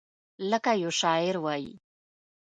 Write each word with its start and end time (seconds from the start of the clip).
لکه 0.49 0.71
یو 0.83 0.91
شاعر 1.01 1.35
وایي: 1.41 1.73